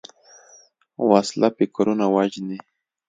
[1.09, 2.59] وسله فکرونه وژني